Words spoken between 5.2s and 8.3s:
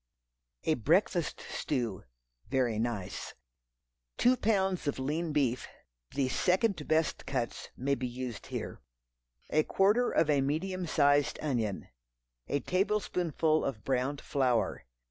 beef. (The "second best cuts" may be